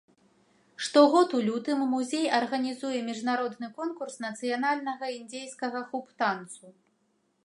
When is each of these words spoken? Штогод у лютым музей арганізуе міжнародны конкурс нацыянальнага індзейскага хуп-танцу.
Штогод 0.83 1.29
у 1.39 1.41
лютым 1.49 1.83
музей 1.91 2.25
арганізуе 2.37 2.99
міжнародны 3.09 3.67
конкурс 3.81 4.17
нацыянальнага 4.25 5.05
індзейскага 5.17 5.79
хуп-танцу. 5.93 6.65